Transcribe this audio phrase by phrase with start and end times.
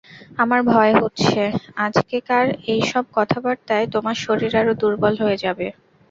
[0.37, 1.41] আমার ভয় হচ্ছে
[1.85, 5.67] আজকেকার এই-সব কথাবার্তায় তোমার শরীর আরো দুর্বল হয়ে যাবে।